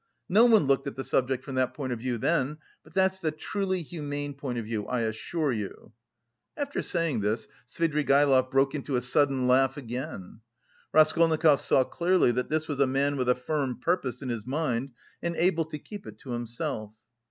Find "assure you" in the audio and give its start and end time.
5.01-5.91